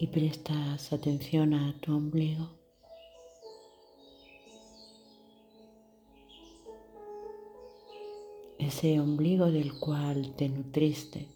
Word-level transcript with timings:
y 0.00 0.06
prestas 0.06 0.94
atención 0.94 1.52
a 1.52 1.78
tu 1.78 1.94
ombligo. 1.94 2.48
Ese 8.58 8.98
ombligo 8.98 9.50
del 9.50 9.78
cual 9.78 10.34
te 10.36 10.48
nutriste. 10.48 11.28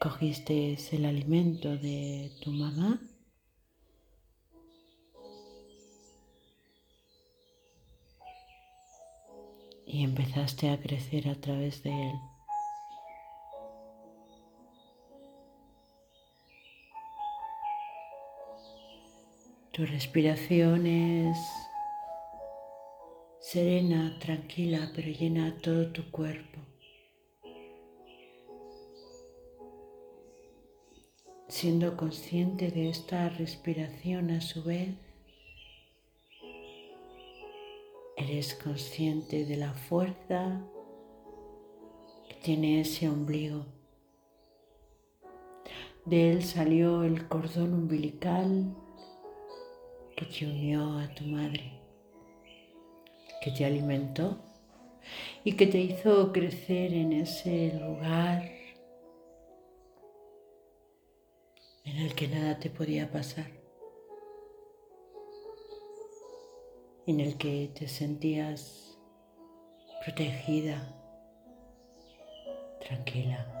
Cogiste 0.00 0.78
el 0.92 1.04
alimento 1.04 1.76
de 1.76 2.32
tu 2.42 2.50
mamá 2.50 2.98
y 9.84 10.04
empezaste 10.04 10.70
a 10.70 10.80
crecer 10.80 11.28
a 11.28 11.38
través 11.38 11.82
de 11.82 11.90
él. 11.90 12.37
Tu 19.78 19.86
respiración 19.86 20.88
es 20.88 21.38
serena, 23.38 24.18
tranquila, 24.18 24.90
pero 24.92 25.06
llena 25.06 25.56
todo 25.62 25.92
tu 25.92 26.10
cuerpo. 26.10 26.58
Siendo 31.46 31.96
consciente 31.96 32.72
de 32.72 32.88
esta 32.88 33.28
respiración 33.28 34.32
a 34.32 34.40
su 34.40 34.64
vez, 34.64 34.96
eres 38.16 38.54
consciente 38.54 39.44
de 39.44 39.58
la 39.58 39.74
fuerza 39.74 40.60
que 42.28 42.34
tiene 42.42 42.80
ese 42.80 43.08
ombligo. 43.08 43.64
De 46.04 46.32
él 46.32 46.42
salió 46.42 47.04
el 47.04 47.28
cordón 47.28 47.74
umbilical 47.74 48.74
que 50.18 50.26
te 50.26 50.46
unió 50.46 50.98
a 50.98 51.08
tu 51.14 51.22
madre, 51.22 51.80
que 53.40 53.52
te 53.52 53.64
alimentó 53.64 54.36
y 55.44 55.52
que 55.52 55.68
te 55.68 55.78
hizo 55.78 56.32
crecer 56.32 56.92
en 56.92 57.12
ese 57.12 57.78
lugar 57.78 58.50
en 61.84 61.98
el 61.98 62.16
que 62.16 62.26
nada 62.26 62.58
te 62.58 62.68
podía 62.68 63.08
pasar, 63.12 63.46
en 67.06 67.20
el 67.20 67.38
que 67.38 67.70
te 67.72 67.86
sentías 67.86 68.98
protegida, 70.04 70.82
tranquila. 72.80 73.57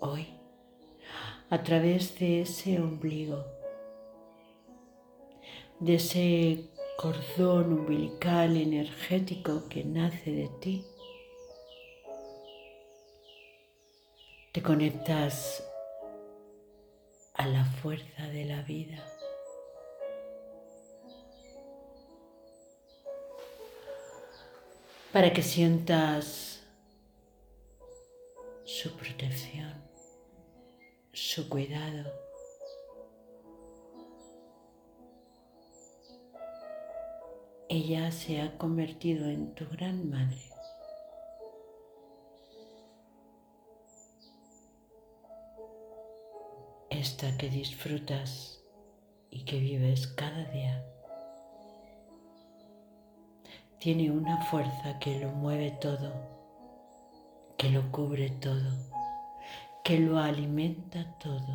Hoy 0.00 0.38
a 1.50 1.62
través 1.62 2.18
de 2.18 2.42
ese 2.42 2.78
ombligo, 2.78 3.44
de 5.80 5.94
ese 5.94 6.64
cordón 6.98 7.72
umbilical 7.72 8.56
energético 8.56 9.68
que 9.68 9.84
nace 9.84 10.32
de 10.32 10.48
ti. 10.60 10.84
Te 14.52 14.62
conectas 14.62 15.64
a 17.34 17.46
la 17.46 17.64
fuerza 17.64 18.26
de 18.26 18.44
la 18.44 18.62
vida. 18.62 19.04
Para 25.12 25.32
que 25.32 25.42
sientas 25.42 26.62
su 28.64 28.90
protección 28.96 29.67
su 31.38 31.48
cuidado. 31.48 32.12
Ella 37.68 38.10
se 38.10 38.40
ha 38.40 38.58
convertido 38.58 39.28
en 39.28 39.54
tu 39.54 39.68
gran 39.68 40.10
madre. 40.10 40.50
Esta 46.90 47.36
que 47.36 47.48
disfrutas 47.50 48.64
y 49.30 49.44
que 49.44 49.60
vives 49.60 50.08
cada 50.08 50.44
día. 50.46 50.84
Tiene 53.78 54.10
una 54.10 54.44
fuerza 54.46 54.98
que 54.98 55.20
lo 55.20 55.28
mueve 55.30 55.70
todo, 55.80 56.12
que 57.56 57.70
lo 57.70 57.92
cubre 57.92 58.30
todo 58.30 58.97
que 59.88 59.98
lo 59.98 60.18
alimenta 60.18 61.16
todo. 61.18 61.46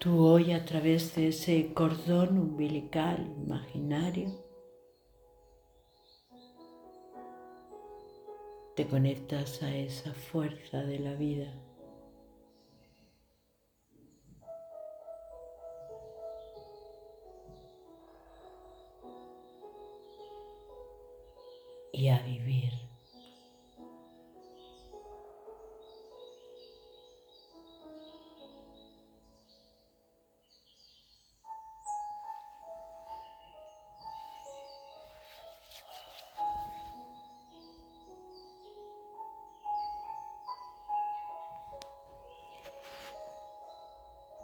Tú 0.00 0.26
hoy 0.26 0.50
a 0.50 0.64
través 0.64 1.14
de 1.14 1.28
ese 1.28 1.72
cordón 1.74 2.38
umbilical 2.38 3.24
imaginario 3.36 4.32
te 8.74 8.88
conectas 8.88 9.62
a 9.62 9.72
esa 9.72 10.12
fuerza 10.14 10.78
de 10.78 10.98
la 10.98 11.14
vida. 11.14 11.54
Y 21.92 22.08
a 22.08 22.18
vivir. 22.18 22.81